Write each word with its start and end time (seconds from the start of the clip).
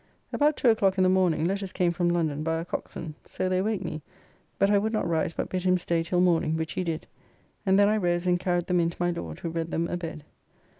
About 0.33 0.57
two 0.57 0.69
o'clock 0.71 0.97
in 0.97 1.03
the 1.03 1.11
morning, 1.11 1.45
letters 1.45 1.71
came 1.71 1.91
from 1.91 2.09
London 2.09 2.41
by 2.41 2.55
our 2.55 2.65
coxon, 2.65 3.13
so 3.23 3.47
they 3.47 3.61
waked 3.61 3.85
me, 3.85 4.01
but 4.57 4.71
I 4.71 4.79
would 4.79 4.93
not 4.93 5.07
rise 5.07 5.31
but 5.31 5.47
bid 5.47 5.61
him 5.61 5.77
stay 5.77 6.01
till 6.01 6.21
morning, 6.21 6.57
which 6.57 6.73
he 6.73 6.83
did, 6.83 7.05
and 7.67 7.77
then 7.77 7.87
I 7.87 7.97
rose 7.97 8.25
and 8.25 8.39
carried 8.39 8.65
them 8.65 8.79
in 8.79 8.89
to 8.89 8.97
my 8.99 9.11
Lord, 9.11 9.37
who 9.41 9.49
read 9.49 9.69
them 9.69 9.87
a 9.87 9.97
bed. 9.97 10.23